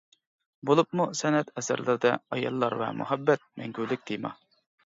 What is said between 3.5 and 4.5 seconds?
مەڭگۈلۈك تېما.